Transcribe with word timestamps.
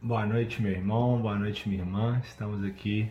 Boa 0.00 0.24
noite, 0.24 0.62
meu 0.62 0.70
irmão, 0.70 1.20
boa 1.20 1.36
noite, 1.36 1.68
minha 1.68 1.82
irmã. 1.82 2.22
Estamos 2.24 2.62
aqui 2.62 3.10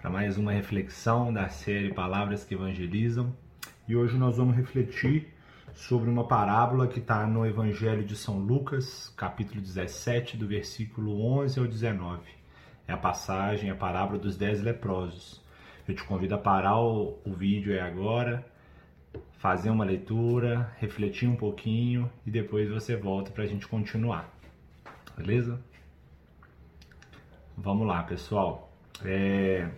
para 0.00 0.08
mais 0.08 0.38
uma 0.38 0.52
reflexão 0.52 1.32
da 1.32 1.48
série 1.48 1.92
Palavras 1.92 2.44
que 2.44 2.54
Evangelizam 2.54 3.34
e 3.88 3.96
hoje 3.96 4.16
nós 4.16 4.36
vamos 4.36 4.54
refletir 4.54 5.34
sobre 5.74 6.08
uma 6.08 6.22
parábola 6.22 6.86
que 6.86 7.00
está 7.00 7.26
no 7.26 7.44
Evangelho 7.44 8.04
de 8.04 8.14
São 8.14 8.38
Lucas, 8.38 9.12
capítulo 9.16 9.60
17, 9.60 10.36
do 10.36 10.46
versículo 10.46 11.20
11 11.40 11.58
ao 11.58 11.66
19. 11.66 12.20
É 12.86 12.92
a 12.92 12.96
passagem, 12.96 13.68
a 13.68 13.74
parábola 13.74 14.16
dos 14.16 14.36
dez 14.36 14.62
leprosos. 14.62 15.42
Eu 15.88 15.94
te 15.96 16.04
convido 16.04 16.36
a 16.36 16.38
parar 16.38 16.78
o, 16.78 17.18
o 17.26 17.32
vídeo 17.32 17.72
aí 17.72 17.80
agora, 17.80 18.46
fazer 19.38 19.70
uma 19.70 19.84
leitura, 19.84 20.72
refletir 20.78 21.28
um 21.28 21.34
pouquinho 21.34 22.08
e 22.24 22.30
depois 22.30 22.70
você 22.70 22.94
volta 22.94 23.32
para 23.32 23.42
a 23.42 23.48
gente 23.48 23.66
continuar. 23.66 24.32
Beleza? 25.16 25.60
Vamos 27.62 27.86
lá, 27.86 28.02
pessoal. 28.02 28.72
É... 29.04 29.68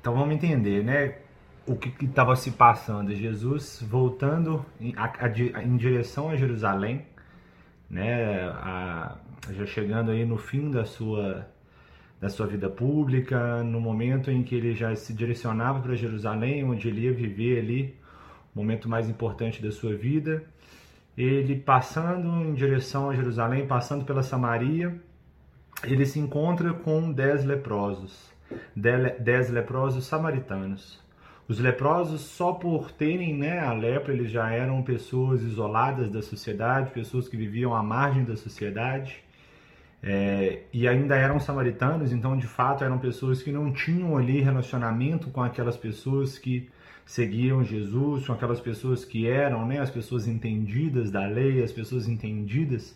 Então 0.00 0.14
vamos 0.14 0.34
entender, 0.34 0.82
né? 0.82 1.18
O 1.66 1.76
que 1.76 2.02
estava 2.02 2.34
se 2.34 2.52
passando? 2.52 3.14
Jesus 3.14 3.84
voltando 3.86 4.64
em, 4.80 4.94
direção 5.76 6.30
a 6.30 6.36
Jerusalém, 6.36 7.04
né? 7.90 8.48
A, 8.48 9.18
já 9.50 9.66
chegando 9.66 10.10
aí 10.10 10.24
no 10.24 10.38
fim 10.38 10.70
da 10.70 10.86
sua 10.86 11.46
da 12.18 12.30
sua 12.30 12.46
vida 12.46 12.70
pública, 12.70 13.62
no 13.62 13.78
momento 13.78 14.30
em 14.30 14.42
que 14.42 14.54
ele 14.54 14.74
já 14.74 14.96
se 14.96 15.12
direcionava 15.12 15.78
para 15.80 15.94
Jerusalém, 15.94 16.64
onde 16.64 16.88
ele 16.88 17.02
ia 17.02 17.12
viver 17.12 17.58
ali 17.60 17.94
o 18.54 18.58
momento 18.58 18.88
mais 18.88 19.10
importante 19.10 19.62
da 19.62 19.70
sua 19.70 19.94
vida. 19.94 20.42
Ele 21.16 21.54
passando 21.54 22.26
em 22.46 22.54
direção 22.54 23.10
a 23.10 23.14
Jerusalém, 23.14 23.66
passando 23.66 24.04
pela 24.06 24.22
Samaria, 24.22 24.98
ele 25.84 26.04
se 26.04 26.18
encontra 26.18 26.72
com 26.72 27.12
dez 27.12 27.44
leprosos, 27.44 28.32
dez 28.74 29.50
leprosos 29.50 30.06
samaritanos. 30.06 31.00
Os 31.46 31.58
leprosos, 31.58 32.20
só 32.20 32.52
por 32.52 32.90
terem 32.90 33.34
né, 33.34 33.60
a 33.60 33.72
lepra, 33.72 34.12
eles 34.12 34.30
já 34.30 34.50
eram 34.50 34.82
pessoas 34.82 35.42
isoladas 35.42 36.10
da 36.10 36.20
sociedade, 36.20 36.90
pessoas 36.90 37.26
que 37.26 37.36
viviam 37.36 37.74
à 37.74 37.82
margem 37.82 38.22
da 38.22 38.36
sociedade, 38.36 39.22
é, 40.02 40.64
e 40.72 40.86
ainda 40.86 41.16
eram 41.16 41.40
samaritanos, 41.40 42.12
então 42.12 42.36
de 42.36 42.46
fato 42.46 42.84
eram 42.84 42.98
pessoas 42.98 43.42
que 43.42 43.50
não 43.50 43.72
tinham 43.72 44.16
ali 44.16 44.40
relacionamento 44.40 45.30
com 45.30 45.42
aquelas 45.42 45.76
pessoas 45.76 46.38
que 46.38 46.68
seguiam 47.04 47.64
Jesus, 47.64 48.26
com 48.26 48.32
aquelas 48.34 48.60
pessoas 48.60 49.04
que 49.04 49.26
eram 49.26 49.66
né, 49.66 49.80
as 49.80 49.90
pessoas 49.90 50.28
entendidas 50.28 51.10
da 51.10 51.26
lei, 51.26 51.62
as 51.62 51.72
pessoas 51.72 52.06
entendidas 52.06 52.94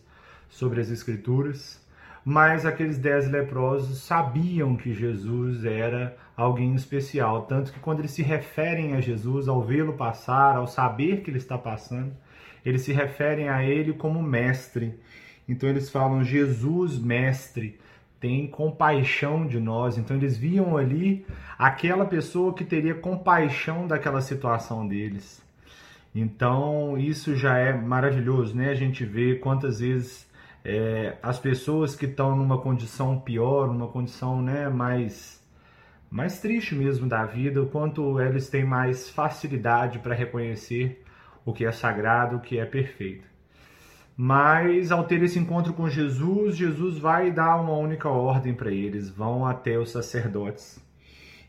sobre 0.51 0.81
as 0.81 0.91
Escrituras 0.91 1.83
mas 2.25 2.65
aqueles 2.65 2.99
dez 2.99 3.29
leprosos 3.31 4.03
sabiam 4.03 4.77
que 4.77 4.95
Jesus 4.95 5.65
era 5.65 6.17
alguém 6.37 6.75
especial, 6.75 7.43
tanto 7.43 7.73
que 7.73 7.81
quando 7.81 7.99
eles 7.99 8.13
se 8.13 8.23
referem 8.23 8.95
a 8.95 9.01
Jesus, 9.01 9.49
ao 9.49 9.63
vê-lo 9.63 9.95
passar, 9.95 10.57
ao 10.57 10.67
saber 10.67 11.23
que 11.23 11.31
ele 11.31 11.39
está 11.39 11.59
passando, 11.59 12.13
eles 12.65 12.83
se 12.83 12.93
referem 12.93 13.49
a 13.49 13.65
ele 13.65 13.93
como 13.93 14.23
mestre. 14.23 14.95
Então 15.49 15.69
eles 15.69 15.91
falam: 15.91 16.23
Jesus, 16.23 16.99
mestre, 16.99 17.79
tem 18.21 18.47
compaixão 18.47 19.47
de 19.47 19.59
nós. 19.59 19.99
Então 19.99 20.17
eles 20.17 20.37
viam 20.37 20.77
ali 20.77 21.27
aquela 21.59 22.05
pessoa 22.05 22.55
que 22.55 22.65
teria 22.65 22.95
compaixão 22.95 23.87
daquela 23.87 24.21
situação 24.21 24.87
deles. 24.87 25.43
Então 26.15 26.97
isso 26.97 27.35
já 27.35 27.59
é 27.59 27.73
maravilhoso, 27.73 28.57
né? 28.57 28.69
A 28.71 28.75
gente 28.75 29.05
vê 29.05 29.35
quantas 29.35 29.81
vezes 29.81 30.31
é, 30.65 31.17
as 31.23 31.39
pessoas 31.39 31.97
que 31.97 32.07
estão 32.07 32.37
numa 32.37 32.59
condição 32.59 33.19
pior, 33.19 33.69
numa 33.69 33.89
condição 33.89 34.41
né, 34.41 34.69
mais, 34.69 35.43
mais 36.11 36.41
triste 36.41 36.75
mesmo 36.75 37.09
da 37.09 37.25
vida, 37.25 37.63
o 37.63 37.67
quanto 37.67 38.21
eles 38.21 38.49
têm 38.49 38.65
mais 38.65 39.11
facilidade 39.11 39.99
para 39.99 40.15
reconhecer 40.15 41.03
o 41.45 41.53
que 41.53 41.65
é 41.65 41.73
sagrado, 41.73 42.37
o 42.37 42.41
que 42.41 42.59
é 42.59 42.65
perfeito. 42.65 43.27
Mas 44.17 44.93
ao 44.93 45.05
ter 45.05 45.23
esse 45.23 45.39
encontro 45.39 45.73
com 45.73 45.89
Jesus, 45.89 46.57
Jesus 46.57 46.99
vai 46.99 47.31
dar 47.33 47.57
uma 47.57 47.73
única 47.73 48.09
ordem 48.09 48.55
para 48.55 48.71
eles: 48.71 49.11
vão 49.11 49.47
até 49.47 49.79
os 49.79 49.91
sacerdotes. 49.91 50.81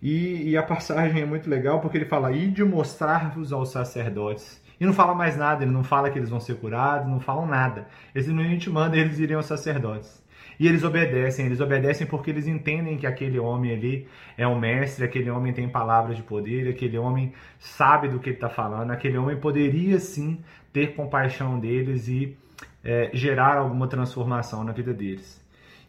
E, 0.01 0.49
e, 0.49 0.57
a 0.57 0.63
passagem 0.63 1.21
é 1.21 1.25
muito 1.25 1.49
legal 1.49 1.79
porque 1.81 1.97
ele 1.97 2.05
fala: 2.05 2.31
ide 2.31 2.63
mostrar-vos 2.63 3.53
aos 3.53 3.69
sacerdotes. 3.69 4.62
E 4.83 4.85
não 4.85 4.91
fala 4.91 5.15
mais 5.15 5.37
nada, 5.37 5.63
ele 5.63 5.71
não 5.71 5.81
fala 5.81 6.09
que 6.09 6.19
eles 6.19 6.29
vão 6.29 6.41
ser 6.41 6.55
curados, 6.55 7.07
não 7.07 7.21
falam 7.21 7.45
nada. 7.45 7.87
Ele 8.13 8.25
simplesmente 8.25 8.69
manda 8.69 8.97
eles 8.97 9.17
irem 9.17 9.37
aos 9.37 9.45
sacerdotes. 9.45 10.21
E 10.59 10.67
eles 10.67 10.83
obedecem, 10.83 11.45
eles 11.45 11.61
obedecem 11.61 12.05
porque 12.05 12.29
eles 12.29 12.47
entendem 12.47 12.97
que 12.97 13.07
aquele 13.07 13.39
homem 13.39 13.71
ali 13.71 14.07
é 14.37 14.45
um 14.45 14.59
mestre, 14.59 15.05
aquele 15.05 15.29
homem 15.29 15.53
tem 15.53 15.69
palavras 15.69 16.17
de 16.17 16.23
poder, 16.23 16.67
aquele 16.67 16.97
homem 16.97 17.31
sabe 17.57 18.09
do 18.09 18.19
que 18.19 18.27
ele 18.27 18.35
está 18.35 18.49
falando, 18.49 18.91
aquele 18.91 19.17
homem 19.17 19.37
poderia 19.37 19.97
sim 19.99 20.43
ter 20.73 20.95
compaixão 20.95 21.57
deles 21.57 22.09
e 22.09 22.37
é, 22.83 23.09
gerar 23.13 23.59
alguma 23.59 23.87
transformação 23.87 24.65
na 24.65 24.73
vida 24.73 24.93
deles. 24.93 25.41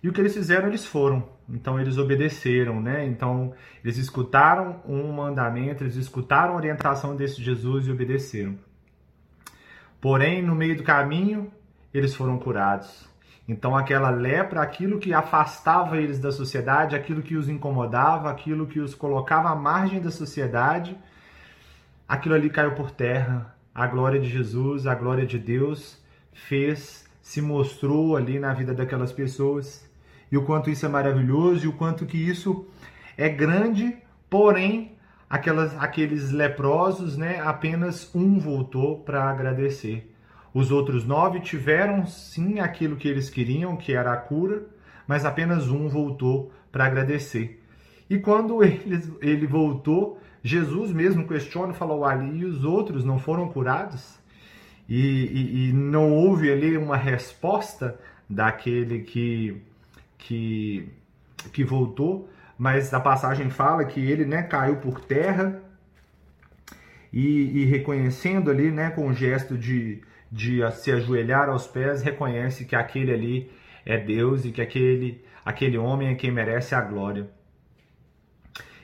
E 0.05 0.09
o 0.09 0.13
que 0.13 0.21
eles 0.21 0.35
fizeram, 0.35 0.69
eles 0.69 0.87
foram. 0.87 1.29
Então 1.49 1.81
eles 1.81 1.99
obedeceram, 1.99 2.81
né? 2.81 3.05
Então 3.05 3.55
eles 3.83 3.99
escutaram 3.99 4.81
um 4.87 5.13
mandamento, 5.13 5.83
eles 5.83 5.97
escutaram 5.97 6.53
a 6.53 6.57
orientação 6.57 7.17
desse 7.17 7.43
Jesus 7.43 7.89
e 7.89 7.91
obedeceram. 7.91 8.57
Porém, 10.05 10.43
no 10.43 10.55
meio 10.55 10.77
do 10.77 10.83
caminho, 10.83 11.51
eles 11.95 12.15
foram 12.15 12.39
curados. 12.39 13.09
Então, 13.49 13.75
aquela 13.75 14.11
lepra, 14.11 14.61
aquilo 14.61 14.99
que 14.99 15.15
afastava 15.15 15.97
eles 15.97 16.19
da 16.19 16.31
sociedade, 16.31 16.95
aquilo 16.95 17.23
que 17.23 17.37
os 17.39 17.49
incomodava, 17.49 18.31
aquilo 18.31 18.67
que 18.67 18.81
os 18.81 18.95
colocava 18.95 19.49
à 19.49 19.57
margem 19.57 20.03
da 20.03 20.11
sociedade, 20.11 20.95
aquilo 22.07 22.35
ali 22.35 22.51
caiu 22.51 22.73
por 22.73 22.91
terra. 22.91 23.57
A 23.75 23.87
glória 23.87 24.21
de 24.21 24.29
Jesus, 24.29 24.87
a 24.87 24.95
glória 24.95 25.25
de 25.25 25.39
Deus 25.39 25.99
fez, 26.35 27.09
se 27.23 27.41
mostrou 27.41 28.15
ali 28.15 28.39
na 28.39 28.53
vida 28.53 28.75
daquelas 28.75 29.11
pessoas. 29.11 29.91
E 30.31 30.37
o 30.37 30.45
quanto 30.45 30.69
isso 30.69 30.85
é 30.85 30.89
maravilhoso 30.91 31.65
e 31.65 31.69
o 31.69 31.73
quanto 31.73 32.05
que 32.05 32.19
isso 32.19 32.69
é 33.17 33.31
grande, 33.31 33.97
porém 34.29 34.94
aquelas, 35.29 35.77
aqueles 35.79 36.31
leprosos, 36.31 37.17
né, 37.17 37.41
apenas 37.41 38.15
um 38.15 38.39
voltou 38.39 38.99
para 39.01 39.25
agradecer. 39.25 40.11
Os 40.53 40.71
outros 40.71 41.05
nove 41.05 41.41
tiveram 41.41 42.07
sim 42.07 42.61
aquilo 42.61 42.97
que 42.97 43.09
eles 43.09 43.29
queriam, 43.29 43.77
que 43.77 43.93
era 43.93 44.13
a 44.13 44.17
cura, 44.17 44.67
mas 45.07 45.25
apenas 45.25 45.69
um 45.69 45.89
voltou 45.89 46.53
para 46.71 46.87
agradecer. 46.87 47.61
E 48.09 48.19
quando 48.19 48.63
ele, 48.65 49.03
ele 49.21 49.47
voltou, 49.47 50.21
Jesus 50.43 50.93
mesmo 50.93 51.27
questiona 51.27 51.73
e 51.73 51.77
falou 51.77 52.05
ali, 52.05 52.39
e 52.39 52.45
os 52.45 52.65
outros 52.65 53.05
não 53.05 53.19
foram 53.19 53.49
curados? 53.49 54.19
E, 54.89 54.97
e, 54.97 55.69
e, 55.69 55.73
não 55.73 56.13
houve 56.13 56.53
ali 56.53 56.77
uma 56.77 56.97
resposta 56.97 57.99
daquele 58.29 59.01
que, 59.01 59.63
que, 60.19 60.89
que 61.53 61.65
voltou 61.65 62.29
mas 62.59 62.93
a 62.95 63.01
passagem 63.01 63.51
fala 63.51 63.85
que 63.85 64.01
ele 64.01 64.25
né, 64.25 64.43
caiu 64.43 64.77
por 64.77 65.01
terra 65.01 65.61
e, 67.13 67.63
e 67.63 67.65
reconhecendo 67.65 68.51
ali, 68.51 68.71
né, 68.71 68.91
com 68.91 69.09
o 69.09 69.15
gesto 69.15 69.57
de, 69.57 70.03
de 70.31 70.61
se 70.73 70.93
ajoelhar 70.93 71.49
aos 71.49 71.67
pés, 71.67 72.03
reconhece 72.03 72.65
que 72.65 72.77
aquele 72.77 73.13
ali 73.13 73.51
é 73.85 73.99
Deus 73.99 74.45
e 74.45 74.53
que 74.53 74.63
aquele, 74.63 75.25
aquele 75.45 75.79
homem 75.79 76.09
é 76.09 76.15
quem 76.15 76.31
merece 76.31 76.75
a 76.75 76.81
glória. 76.81 77.29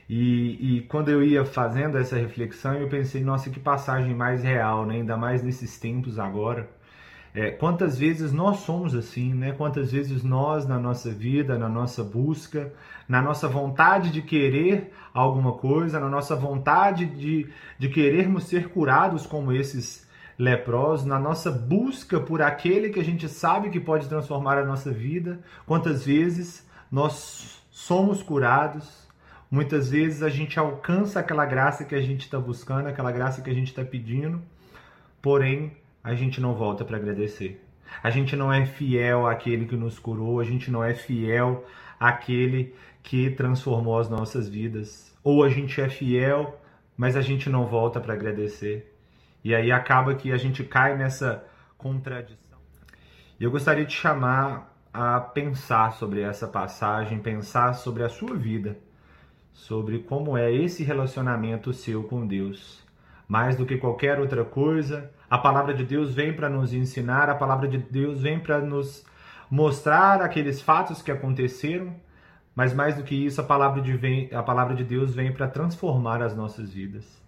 E, 0.09 0.77
e, 0.77 0.81
quando 0.81 1.09
eu 1.09 1.23
ia 1.23 1.45
fazendo 1.45 1.97
essa 1.97 2.17
reflexão, 2.17 2.73
eu 2.73 2.89
pensei, 2.89 3.23
nossa, 3.23 3.49
que 3.49 3.59
passagem 3.61 4.13
mais 4.13 4.43
real, 4.43 4.85
né? 4.85 4.95
ainda 4.95 5.15
mais 5.15 5.41
nesses 5.41 5.79
tempos 5.79 6.19
agora 6.19 6.69
é, 7.33 7.49
quantas 7.51 7.97
vezes 7.97 8.33
nós 8.33 8.57
somos 8.59 8.93
assim, 8.93 9.33
né? 9.33 9.53
Quantas 9.53 9.91
vezes 9.91 10.21
nós, 10.21 10.67
na 10.67 10.77
nossa 10.77 11.09
vida, 11.09 11.57
na 11.57 11.69
nossa 11.69 12.03
busca, 12.03 12.73
na 13.07 13.21
nossa 13.21 13.47
vontade 13.47 14.11
de 14.11 14.21
querer 14.21 14.93
alguma 15.13 15.53
coisa, 15.53 15.99
na 15.99 16.09
nossa 16.09 16.35
vontade 16.35 17.05
de, 17.05 17.49
de 17.79 17.89
querermos 17.89 18.45
ser 18.45 18.69
curados 18.69 19.25
como 19.25 19.53
esses 19.53 20.05
leprosos, 20.37 21.05
na 21.05 21.19
nossa 21.19 21.49
busca 21.49 22.19
por 22.19 22.41
aquele 22.41 22.89
que 22.89 22.99
a 22.99 23.03
gente 23.03 23.29
sabe 23.29 23.69
que 23.69 23.79
pode 23.79 24.09
transformar 24.09 24.57
a 24.57 24.65
nossa 24.65 24.91
vida, 24.91 25.39
quantas 25.65 26.05
vezes 26.05 26.67
nós 26.91 27.61
somos 27.69 28.21
curados, 28.21 29.07
muitas 29.49 29.89
vezes 29.89 30.21
a 30.21 30.29
gente 30.29 30.59
alcança 30.59 31.19
aquela 31.19 31.45
graça 31.45 31.85
que 31.85 31.95
a 31.95 32.01
gente 32.01 32.21
está 32.21 32.39
buscando, 32.39 32.87
aquela 32.87 33.11
graça 33.11 33.41
que 33.41 33.49
a 33.49 33.53
gente 33.53 33.67
está 33.67 33.85
pedindo, 33.85 34.41
porém 35.21 35.77
a 36.03 36.13
gente 36.15 36.41
não 36.41 36.53
volta 36.53 36.83
para 36.83 36.97
agradecer. 36.97 37.63
A 38.01 38.09
gente 38.09 38.35
não 38.35 38.51
é 38.51 38.65
fiel 38.65 39.27
àquele 39.27 39.65
que 39.65 39.75
nos 39.75 39.99
curou, 39.99 40.39
a 40.39 40.43
gente 40.43 40.71
não 40.71 40.83
é 40.83 40.93
fiel 40.93 41.65
àquele 41.99 42.73
que 43.03 43.29
transformou 43.29 43.99
as 43.99 44.09
nossas 44.09 44.47
vidas. 44.47 45.15
Ou 45.23 45.43
a 45.43 45.49
gente 45.49 45.79
é 45.81 45.89
fiel, 45.89 46.59
mas 46.97 47.15
a 47.15 47.21
gente 47.21 47.49
não 47.49 47.65
volta 47.65 47.99
para 47.99 48.13
agradecer. 48.13 48.95
E 49.43 49.53
aí 49.53 49.71
acaba 49.71 50.15
que 50.15 50.31
a 50.31 50.37
gente 50.37 50.63
cai 50.63 50.97
nessa 50.97 51.43
contradição. 51.77 52.59
E 53.39 53.43
eu 53.43 53.51
gostaria 53.51 53.85
de 53.85 53.93
chamar 53.93 54.71
a 54.93 55.19
pensar 55.19 55.93
sobre 55.93 56.21
essa 56.21 56.47
passagem, 56.47 57.19
pensar 57.19 57.73
sobre 57.73 58.03
a 58.03 58.09
sua 58.09 58.35
vida, 58.35 58.77
sobre 59.53 59.99
como 59.99 60.37
é 60.37 60.51
esse 60.53 60.83
relacionamento 60.83 61.73
seu 61.73 62.03
com 62.03 62.25
Deus. 62.25 62.83
Mais 63.31 63.55
do 63.55 63.65
que 63.65 63.77
qualquer 63.77 64.19
outra 64.19 64.43
coisa, 64.43 65.09
a 65.29 65.37
palavra 65.37 65.73
de 65.73 65.85
Deus 65.85 66.13
vem 66.13 66.33
para 66.33 66.49
nos 66.49 66.73
ensinar, 66.73 67.29
a 67.29 67.35
palavra 67.35 67.65
de 67.65 67.77
Deus 67.77 68.21
vem 68.21 68.37
para 68.37 68.59
nos 68.59 69.05
mostrar 69.49 70.21
aqueles 70.21 70.61
fatos 70.61 71.01
que 71.01 71.09
aconteceram, 71.09 71.95
mas 72.53 72.73
mais 72.73 72.97
do 72.97 73.03
que 73.03 73.15
isso, 73.15 73.39
a 73.39 73.43
palavra 73.45 73.81
de, 73.81 73.93
vem, 73.93 74.27
a 74.33 74.43
palavra 74.43 74.75
de 74.75 74.83
Deus 74.83 75.15
vem 75.15 75.31
para 75.31 75.47
transformar 75.47 76.21
as 76.21 76.35
nossas 76.35 76.73
vidas. 76.73 77.23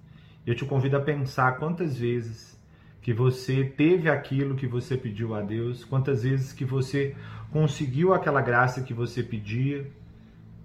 Eu 0.45 0.53
te 0.53 0.65
convido 0.65 0.97
a 0.97 0.99
pensar 0.99 1.53
quantas 1.53 1.97
vezes 1.97 2.61
que 3.01 3.13
você 3.13 3.63
teve 3.63 4.09
aquilo 4.09 4.57
que 4.57 4.67
você 4.67 4.97
pediu 4.97 5.33
a 5.33 5.39
Deus, 5.39 5.85
quantas 5.85 6.23
vezes 6.23 6.51
que 6.51 6.65
você 6.65 7.15
conseguiu 7.49 8.13
aquela 8.13 8.41
graça 8.41 8.83
que 8.83 8.93
você 8.93 9.23
pedia, 9.23 9.89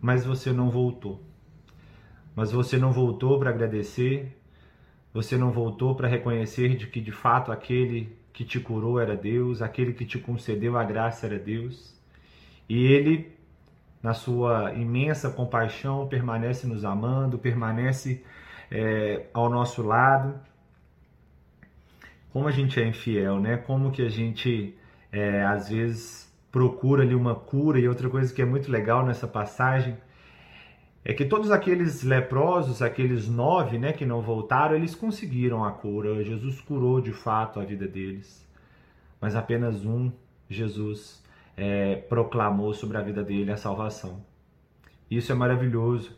mas 0.00 0.26
você 0.26 0.52
não 0.52 0.68
voltou. 0.68 1.22
Mas 2.34 2.50
você 2.50 2.76
não 2.76 2.90
voltou 2.90 3.38
para 3.38 3.50
agradecer, 3.50 4.36
você 5.18 5.36
não 5.36 5.50
voltou 5.50 5.96
para 5.96 6.06
reconhecer 6.06 6.76
de 6.76 6.86
que 6.86 7.00
de 7.00 7.10
fato 7.10 7.50
aquele 7.50 8.16
que 8.32 8.44
te 8.44 8.60
curou 8.60 9.00
era 9.00 9.16
Deus, 9.16 9.60
aquele 9.60 9.92
que 9.92 10.06
te 10.06 10.16
concedeu 10.16 10.78
a 10.78 10.84
graça 10.84 11.26
era 11.26 11.36
Deus. 11.36 11.92
E 12.68 12.86
ele, 12.86 13.32
na 14.00 14.14
sua 14.14 14.72
imensa 14.74 15.28
compaixão, 15.28 16.06
permanece 16.06 16.68
nos 16.68 16.84
amando, 16.84 17.36
permanece 17.36 18.24
é, 18.70 19.26
ao 19.34 19.50
nosso 19.50 19.82
lado. 19.82 20.38
Como 22.32 22.46
a 22.46 22.52
gente 22.52 22.80
é 22.80 22.86
infiel, 22.86 23.40
né? 23.40 23.56
Como 23.56 23.90
que 23.90 24.02
a 24.02 24.08
gente 24.08 24.72
é, 25.10 25.42
às 25.42 25.68
vezes 25.68 26.32
procura 26.52 27.02
ali 27.02 27.16
uma 27.16 27.34
cura 27.34 27.80
e 27.80 27.88
outra 27.88 28.08
coisa 28.08 28.32
que 28.32 28.40
é 28.40 28.44
muito 28.44 28.70
legal 28.70 29.04
nessa 29.04 29.26
passagem 29.26 29.96
é 31.04 31.14
que 31.14 31.24
todos 31.24 31.50
aqueles 31.50 32.02
leprosos, 32.02 32.82
aqueles 32.82 33.28
nove, 33.28 33.78
né, 33.78 33.92
que 33.92 34.04
não 34.04 34.20
voltaram, 34.20 34.74
eles 34.74 34.94
conseguiram 34.94 35.64
a 35.64 35.72
cura. 35.72 36.22
Jesus 36.24 36.60
curou 36.60 37.00
de 37.00 37.12
fato 37.12 37.60
a 37.60 37.64
vida 37.64 37.86
deles, 37.86 38.46
mas 39.20 39.34
apenas 39.34 39.84
um, 39.84 40.10
Jesus, 40.48 41.22
é, 41.56 41.96
proclamou 41.96 42.72
sobre 42.74 42.96
a 42.96 43.02
vida 43.02 43.22
dele 43.22 43.50
a 43.50 43.56
salvação. 43.56 44.22
Isso 45.10 45.32
é 45.32 45.34
maravilhoso. 45.34 46.16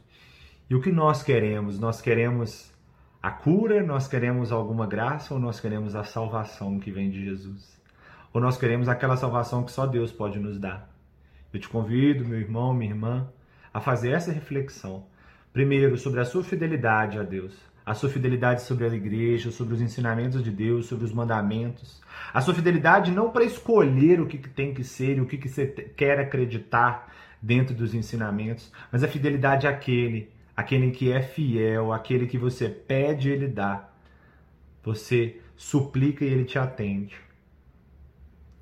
E 0.69 0.75
o 0.75 0.81
que 0.81 0.91
nós 0.93 1.23
queremos? 1.23 1.79
Nós 1.79 2.01
queremos 2.01 2.73
a 3.23 3.31
cura, 3.31 3.83
nós 3.83 4.09
queremos 4.09 4.51
alguma 4.51 4.87
graça 4.87 5.35
ou 5.35 5.41
nós 5.41 5.61
queremos 5.61 5.95
a 5.95 6.05
salvação 6.05 6.79
que 6.79 6.91
vem 6.91 7.11
de 7.11 7.25
Jesus? 7.25 7.81
Ou 8.33 8.41
nós 8.41 8.57
queremos 8.57 8.89
aquela 8.89 9.17
salvação 9.17 9.65
que 9.65 9.73
só 9.73 9.87
Deus 9.87 10.13
pode 10.13 10.39
nos 10.39 10.59
dar? 10.59 10.89
Eu 11.53 11.61
te 11.61 11.69
convido, 11.69 12.25
meu 12.25 12.39
irmão, 12.39 12.73
minha 12.73 12.93
irmã, 12.93 13.29
a 13.73 13.81
fazer 13.81 14.11
essa 14.11 14.33
reflexão. 14.33 15.05
Primeiro, 15.53 15.97
sobre 15.97 16.21
a 16.21 16.25
sua 16.25 16.45
fidelidade 16.45 17.19
a 17.19 17.23
Deus, 17.23 17.57
a 17.85 17.95
sua 17.95 18.09
fidelidade 18.09 18.63
sobre 18.63 18.85
a 18.85 18.89
igreja, 18.89 19.51
sobre 19.51 19.75
os 19.75 19.81
ensinamentos 19.81 20.45
de 20.45 20.51
Deus, 20.51 20.87
sobre 20.87 21.05
os 21.05 21.13
mandamentos, 21.13 22.01
a 22.33 22.41
sua 22.41 22.55
fidelidade 22.55 23.11
não 23.11 23.31
para 23.31 23.45
escolher 23.45 24.21
o 24.21 24.27
que 24.27 24.39
tem 24.39 24.73
que 24.73 24.85
ser 24.85 25.17
e 25.17 25.21
o 25.21 25.27
que 25.27 25.49
você 25.49 25.67
quer 25.67 26.21
acreditar 26.21 27.13
dentro 27.43 27.75
dos 27.75 27.95
ensinamentos, 27.95 28.71
mas 28.93 29.03
a 29.03 29.09
fidelidade 29.09 29.67
àquele, 29.67 30.31
aquele 30.57 30.91
que 30.91 31.11
é 31.11 31.23
fiel, 31.23 31.93
aquele 31.93 32.27
que 32.27 32.39
você 32.39 32.69
pede 32.69 33.29
e 33.29 33.33
ele 33.33 33.49
dá. 33.49 33.89
Você 34.83 35.41
suplica 35.57 36.25
e 36.25 36.29
ele 36.29 36.45
te 36.45 36.59
atende. 36.59 37.17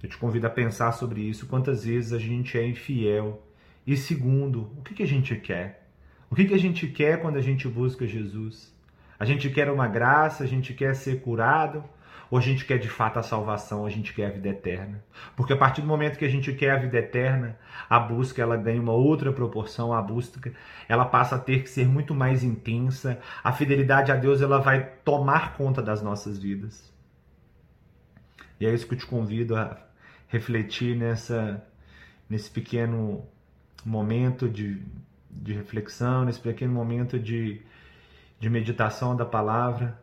Eu 0.02 0.08
te 0.08 0.16
convido 0.16 0.46
a 0.46 0.50
pensar 0.50 0.92
sobre 0.92 1.20
isso, 1.20 1.46
quantas 1.46 1.84
vezes 1.84 2.12
a 2.12 2.18
gente 2.18 2.56
é 2.56 2.66
infiel 2.66 3.42
e 3.90 3.96
segundo, 3.96 4.70
o 4.76 4.82
que, 4.82 4.92
que 4.92 5.02
a 5.02 5.06
gente 5.06 5.34
quer? 5.34 5.88
O 6.30 6.34
que, 6.34 6.44
que 6.44 6.52
a 6.52 6.58
gente 6.58 6.86
quer 6.88 7.22
quando 7.22 7.38
a 7.38 7.40
gente 7.40 7.66
busca 7.66 8.06
Jesus? 8.06 8.76
A 9.18 9.24
gente 9.24 9.48
quer 9.48 9.70
uma 9.70 9.88
graça, 9.88 10.44
a 10.44 10.46
gente 10.46 10.74
quer 10.74 10.94
ser 10.94 11.22
curado, 11.22 11.82
ou 12.30 12.36
a 12.36 12.40
gente 12.42 12.66
quer 12.66 12.78
de 12.78 12.90
fato 12.90 13.18
a 13.18 13.22
salvação, 13.22 13.86
a 13.86 13.88
gente 13.88 14.12
quer 14.12 14.26
a 14.26 14.30
vida 14.30 14.50
eterna? 14.50 15.02
Porque 15.34 15.54
a 15.54 15.56
partir 15.56 15.80
do 15.80 15.86
momento 15.86 16.18
que 16.18 16.24
a 16.26 16.28
gente 16.28 16.52
quer 16.52 16.72
a 16.72 16.76
vida 16.76 16.98
eterna, 16.98 17.58
a 17.88 17.98
busca 17.98 18.42
ela 18.42 18.58
ganha 18.58 18.78
uma 18.78 18.92
outra 18.92 19.32
proporção, 19.32 19.94
a 19.94 20.02
busca 20.02 20.52
ela 20.86 21.06
passa 21.06 21.36
a 21.36 21.38
ter 21.38 21.62
que 21.62 21.70
ser 21.70 21.88
muito 21.88 22.14
mais 22.14 22.44
intensa, 22.44 23.18
a 23.42 23.52
fidelidade 23.52 24.12
a 24.12 24.16
Deus 24.16 24.42
ela 24.42 24.58
vai 24.58 24.84
tomar 25.02 25.56
conta 25.56 25.80
das 25.80 26.02
nossas 26.02 26.38
vidas. 26.38 26.92
E 28.60 28.66
é 28.66 28.74
isso 28.74 28.86
que 28.86 28.92
eu 28.92 28.98
te 28.98 29.06
convido 29.06 29.56
a 29.56 29.78
refletir 30.26 30.94
nessa 30.94 31.64
nesse 32.28 32.50
pequeno 32.50 33.26
momento 33.88 34.48
de, 34.48 34.80
de 35.30 35.52
reflexão, 35.52 36.24
nesse 36.24 36.40
pequeno 36.40 36.72
momento 36.72 37.18
de, 37.18 37.60
de 38.38 38.50
meditação 38.50 39.16
da 39.16 39.24
palavra, 39.24 39.98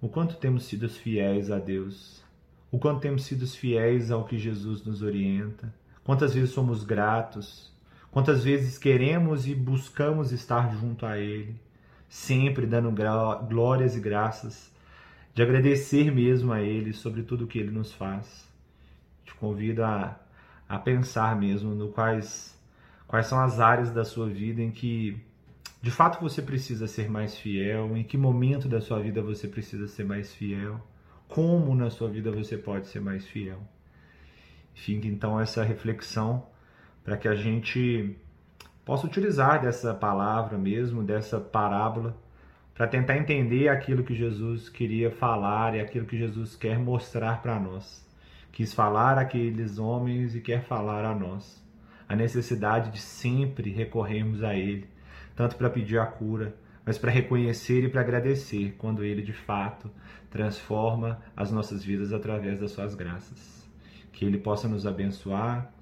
o 0.00 0.08
quanto 0.08 0.36
temos 0.36 0.64
sido 0.64 0.88
fiéis 0.88 1.50
a 1.50 1.58
Deus, 1.58 2.22
o 2.70 2.78
quanto 2.78 3.00
temos 3.00 3.24
sido 3.24 3.46
fiéis 3.46 4.10
ao 4.10 4.24
que 4.24 4.38
Jesus 4.38 4.84
nos 4.84 5.02
orienta, 5.02 5.74
quantas 6.04 6.34
vezes 6.34 6.50
somos 6.50 6.84
gratos, 6.84 7.72
quantas 8.10 8.44
vezes 8.44 8.78
queremos 8.78 9.46
e 9.46 9.54
buscamos 9.54 10.32
estar 10.32 10.74
junto 10.76 11.04
a 11.04 11.18
Ele, 11.18 11.60
sempre 12.08 12.66
dando 12.66 12.92
glórias 13.48 13.96
e 13.96 14.00
graças, 14.00 14.72
de 15.34 15.42
agradecer 15.42 16.10
mesmo 16.10 16.52
a 16.52 16.62
Ele 16.62 16.92
sobre 16.92 17.22
tudo 17.22 17.44
o 17.44 17.46
que 17.46 17.58
Ele 17.58 17.70
nos 17.70 17.92
faz. 17.92 18.48
Te 19.24 19.34
convido 19.34 19.84
a, 19.84 20.18
a 20.68 20.78
pensar 20.78 21.36
mesmo 21.36 21.74
no 21.74 21.88
quais 21.88 22.55
Quais 23.08 23.26
são 23.26 23.38
as 23.38 23.60
áreas 23.60 23.92
da 23.92 24.04
sua 24.04 24.28
vida 24.28 24.60
em 24.60 24.70
que 24.70 25.16
de 25.80 25.92
fato 25.92 26.20
você 26.20 26.42
precisa 26.42 26.88
ser 26.88 27.08
mais 27.08 27.38
fiel? 27.38 27.96
Em 27.96 28.02
que 28.02 28.18
momento 28.18 28.68
da 28.68 28.80
sua 28.80 28.98
vida 28.98 29.22
você 29.22 29.46
precisa 29.46 29.86
ser 29.86 30.04
mais 30.04 30.34
fiel? 30.34 30.80
Como 31.28 31.74
na 31.74 31.88
sua 31.88 32.08
vida 32.08 32.32
você 32.32 32.58
pode 32.58 32.88
ser 32.88 33.00
mais 33.00 33.24
fiel? 33.24 33.60
Fica 34.74 35.06
então 35.06 35.40
essa 35.40 35.62
reflexão 35.62 36.46
para 37.04 37.16
que 37.16 37.28
a 37.28 37.34
gente 37.36 38.16
possa 38.84 39.06
utilizar 39.06 39.62
dessa 39.62 39.94
palavra 39.94 40.58
mesmo, 40.58 41.04
dessa 41.04 41.38
parábola, 41.38 42.16
para 42.74 42.88
tentar 42.88 43.16
entender 43.16 43.68
aquilo 43.68 44.02
que 44.02 44.14
Jesus 44.14 44.68
queria 44.68 45.12
falar 45.12 45.76
e 45.76 45.80
aquilo 45.80 46.06
que 46.06 46.18
Jesus 46.18 46.56
quer 46.56 46.78
mostrar 46.78 47.40
para 47.40 47.58
nós. 47.60 48.04
Quis 48.50 48.74
falar 48.74 49.16
àqueles 49.16 49.78
homens 49.78 50.34
e 50.34 50.40
quer 50.40 50.64
falar 50.64 51.04
a 51.04 51.14
nós 51.14 51.65
a 52.08 52.14
necessidade 52.14 52.90
de 52.90 52.98
sempre 52.98 53.70
recorrermos 53.70 54.42
a 54.42 54.54
Ele, 54.54 54.86
tanto 55.34 55.56
para 55.56 55.70
pedir 55.70 55.98
a 55.98 56.06
cura, 56.06 56.54
mas 56.84 56.98
para 56.98 57.10
reconhecer 57.10 57.84
e 57.84 57.88
para 57.88 58.00
agradecer 58.00 58.74
quando 58.78 59.04
Ele 59.04 59.22
de 59.22 59.32
fato 59.32 59.90
transforma 60.30 61.20
as 61.36 61.50
nossas 61.50 61.84
vidas 61.84 62.12
através 62.12 62.60
das 62.60 62.70
Suas 62.70 62.94
graças. 62.94 63.68
Que 64.12 64.24
Ele 64.24 64.38
possa 64.38 64.68
nos 64.68 64.86
abençoar, 64.86 65.72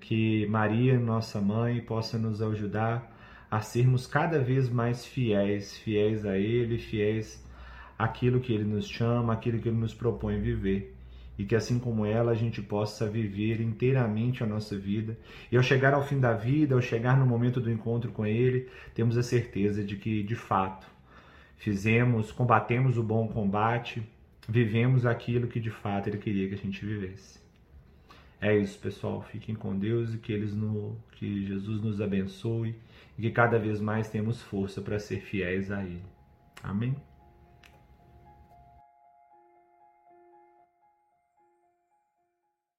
que 0.00 0.46
Maria, 0.46 0.98
nossa 0.98 1.40
mãe, 1.40 1.80
possa 1.80 2.18
nos 2.18 2.40
ajudar 2.40 3.14
a 3.50 3.60
sermos 3.60 4.06
cada 4.06 4.38
vez 4.38 4.68
mais 4.68 5.04
fiéis, 5.04 5.76
fiéis 5.76 6.24
a 6.24 6.36
Ele, 6.36 6.78
fiéis 6.78 7.44
àquilo 7.98 8.40
que 8.40 8.52
Ele 8.52 8.64
nos 8.64 8.88
chama, 8.88 9.34
àquilo 9.34 9.58
que 9.58 9.68
Ele 9.68 9.78
nos 9.78 9.94
propõe 9.94 10.40
viver 10.40 10.97
e 11.38 11.44
que 11.44 11.54
assim 11.54 11.78
como 11.78 12.04
ela 12.04 12.32
a 12.32 12.34
gente 12.34 12.60
possa 12.60 13.08
viver 13.08 13.60
inteiramente 13.60 14.42
a 14.42 14.46
nossa 14.46 14.76
vida. 14.76 15.16
E 15.52 15.56
ao 15.56 15.62
chegar 15.62 15.94
ao 15.94 16.02
fim 16.02 16.18
da 16.18 16.32
vida, 16.32 16.74
ao 16.74 16.82
chegar 16.82 17.16
no 17.16 17.24
momento 17.24 17.60
do 17.60 17.70
encontro 17.70 18.10
com 18.10 18.26
Ele, 18.26 18.68
temos 18.92 19.16
a 19.16 19.22
certeza 19.22 19.84
de 19.84 19.96
que 19.96 20.22
de 20.24 20.34
fato 20.34 20.86
fizemos, 21.56 22.32
combatemos 22.32 22.98
o 22.98 23.02
bom 23.02 23.28
combate, 23.28 24.02
vivemos 24.48 25.06
aquilo 25.06 25.46
que 25.46 25.60
de 25.60 25.70
fato 25.70 26.08
Ele 26.08 26.18
queria 26.18 26.48
que 26.48 26.54
a 26.54 26.58
gente 26.58 26.84
vivesse. 26.84 27.38
É 28.40 28.56
isso, 28.56 28.78
pessoal. 28.78 29.22
Fiquem 29.22 29.54
com 29.54 29.76
Deus 29.76 30.14
e 30.14 30.18
que 30.18 30.32
eles 30.32 30.54
no, 30.54 30.96
que 31.12 31.46
Jesus 31.46 31.80
nos 31.82 32.00
abençoe 32.00 32.74
e 33.16 33.22
que 33.22 33.30
cada 33.30 33.58
vez 33.58 33.80
mais 33.80 34.08
temos 34.08 34.42
força 34.42 34.80
para 34.80 34.98
ser 34.98 35.20
fiéis 35.20 35.70
a 35.70 35.82
Ele. 35.82 36.02
Amém. 36.62 37.07